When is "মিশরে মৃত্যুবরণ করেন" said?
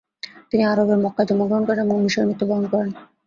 2.03-2.89